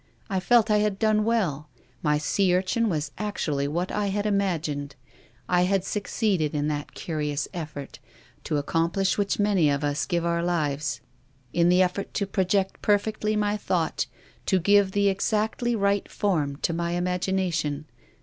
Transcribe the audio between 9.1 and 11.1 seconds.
which many of us give our lives—